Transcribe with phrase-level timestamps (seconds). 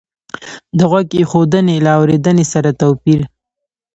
[0.77, 3.21] د غوږ ایښودنې له اورېدنې سره توپیر